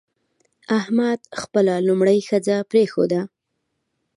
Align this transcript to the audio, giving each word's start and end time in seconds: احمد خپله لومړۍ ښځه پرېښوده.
احمد 0.79 1.19
خپله 1.41 1.73
لومړۍ 1.87 2.19
ښځه 2.27 2.55
پرېښوده. 2.71 3.21